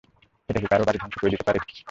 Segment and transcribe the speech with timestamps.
[0.49, 1.59] এটা কি কারো বাড়ি ধ্বংস করে দিতে পারে?